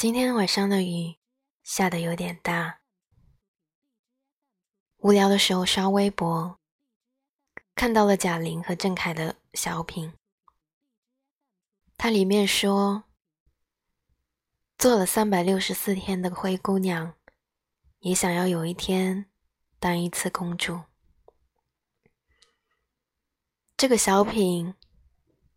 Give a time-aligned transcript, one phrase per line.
[0.00, 1.16] 今天晚上的雨
[1.62, 2.80] 下的有点大，
[5.00, 6.58] 无聊的时候刷微博，
[7.74, 10.14] 看到了贾玲和郑恺的小品。
[11.98, 13.04] 它里面说，
[14.78, 17.12] 做了三百六十四天的灰姑娘，
[17.98, 19.26] 也想要有一天
[19.78, 20.80] 当一次公主。
[23.76, 24.74] 这个小品，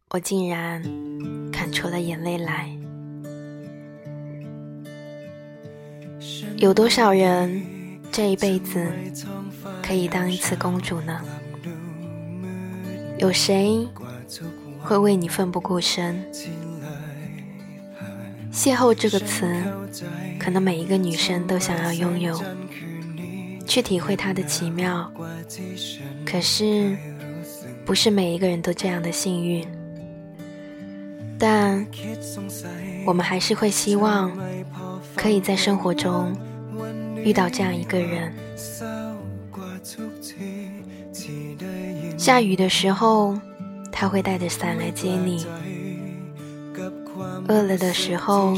[0.09, 0.83] 我竟然
[1.49, 2.82] 看出了眼泪来。
[6.57, 7.61] 有多少人
[8.11, 8.91] 这一辈子
[9.81, 11.21] 可以当一次公主呢？
[13.17, 13.87] 有谁
[14.81, 16.23] 会为你奋不顾身？
[18.51, 19.51] 邂逅这个词，
[20.39, 22.39] 可能每一个女生都想要拥有，
[23.65, 25.11] 去体会它的奇妙。
[26.25, 26.95] 可是，
[27.83, 29.67] 不是每一个人都这样的幸运。
[31.39, 31.85] 但
[33.05, 34.31] 我们还是会希望，
[35.15, 36.35] 可以在生活中。
[37.23, 38.33] 遇到这样一个人，
[42.17, 43.39] 下雨的时候，
[43.93, 45.45] 他会带着伞来接你；
[47.47, 48.57] 饿了的时候，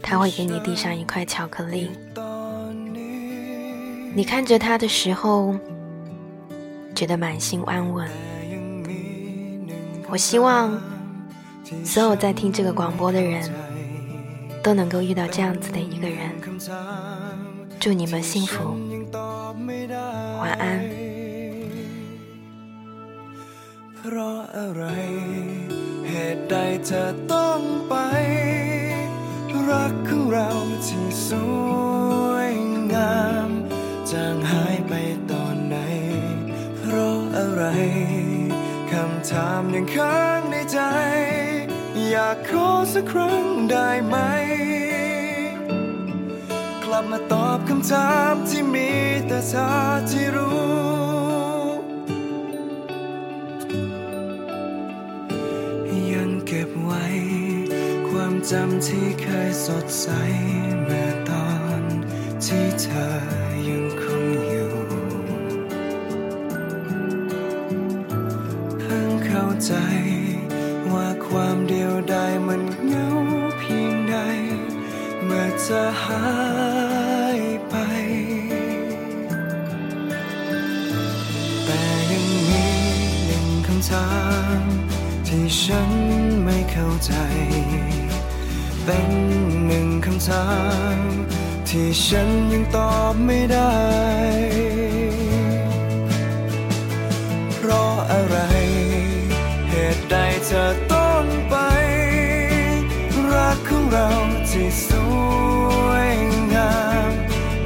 [0.00, 1.90] 他会给你递上一块巧克力。
[4.14, 5.56] 你看着他的时候，
[6.94, 8.08] 觉得满心安稳。
[10.08, 10.80] 我希望
[11.84, 13.50] 所有在听这个广播的人
[14.63, 16.19] 都能够遇到这样子的一个人。
[17.79, 18.77] 祝你们幸福，
[20.41, 20.63] 晚安。
[23.95, 24.83] เพราะอะไร
[26.09, 27.59] เหตุใดเธอต้อง
[27.89, 27.95] ไป
[29.69, 30.49] รักของเรา
[30.85, 31.29] ที่ส
[32.27, 32.53] วย
[32.93, 33.49] งาม
[34.11, 34.93] จางหายไป
[35.31, 35.77] ตอนไหน
[36.77, 37.63] เพราะอะไร
[38.91, 40.79] คำถามยังค้างในใจ
[42.16, 44.16] อยากขอสักครั้งได้ไหม
[46.84, 48.90] กลับมาตอบคำถามที่มี
[49.26, 49.68] แต่เธอ
[50.10, 50.64] ที่รู้
[56.12, 57.04] ยังเก็บไว้
[58.08, 60.06] ความจำที่เคยสดใส
[60.82, 61.50] เมื่อตอ
[61.80, 61.82] น
[62.44, 63.08] ที่เธอ
[63.68, 64.72] ยังคงอยู่
[68.78, 69.72] เพิ่งเข้าใจ
[71.68, 73.08] เดียวดายมันเหงา
[73.58, 74.14] เพียงใด
[75.24, 76.26] เมื่อเธอหา
[77.38, 77.74] ยไป
[81.64, 82.64] แต่ยังมี
[83.26, 84.08] หนึ่งคำถา
[84.58, 84.62] ม
[85.26, 85.90] ที่ฉัน
[86.44, 87.12] ไม่เข้าใจ
[88.84, 89.10] เป็น
[89.66, 90.46] หนึ่งคำถา
[90.96, 90.98] ม
[91.68, 93.74] ที่ฉันยังตอบไม่ได้
[97.52, 98.38] เพราะอะไร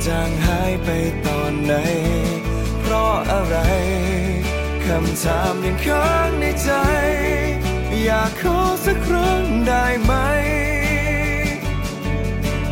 [0.09, 0.91] จางหายไป
[1.27, 1.75] ตอนไหน
[2.81, 3.57] เพราะอะไร
[4.85, 6.71] คำถามยังค้างในใจ
[8.05, 10.13] อยากขอสักครั้งได้ไหม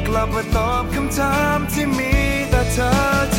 [0.07, 2.15] กลับมาตอบคำถามที่มี
[2.51, 3.36] แต่เธอ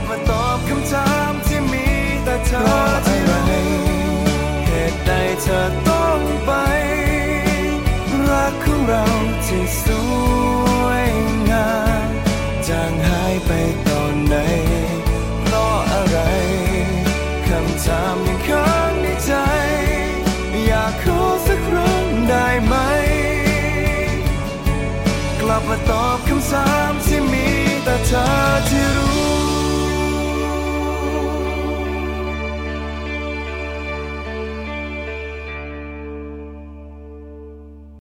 [0.00, 1.86] กลับมาตอบคำถามที่มี
[2.24, 2.64] แต่เธอ
[3.06, 3.42] ที่รู้
[4.66, 5.10] เหตุใด
[5.42, 6.50] เธอต้องไป
[8.28, 9.04] รักของเรา
[9.46, 9.84] ที่ส
[10.84, 11.10] วย
[11.50, 11.72] งา
[12.06, 12.08] ม
[12.68, 13.50] จางหายไป
[13.88, 14.36] ตอนไหน
[15.42, 16.18] เพราะอะไร
[17.48, 19.32] คำถามยังค้างในใจ
[20.66, 22.74] อยากขอสักครั้งได้ไหม
[25.40, 27.46] กลับมาตอบคำถามที่มี
[27.84, 28.24] แต่เธอ
[28.68, 29.09] เท่า